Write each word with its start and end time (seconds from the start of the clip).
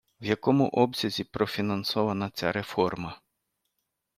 В 0.21 0.25
якому 0.25 0.67
обсязі 0.69 1.23
профінансована 1.23 2.29
ця 2.29 2.51
реформа? 2.51 3.21